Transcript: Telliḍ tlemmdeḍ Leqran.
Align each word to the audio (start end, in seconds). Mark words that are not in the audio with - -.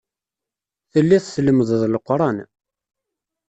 Telliḍ 0.91 1.23
tlemmdeḍ 1.25 1.81
Leqran. 1.91 2.37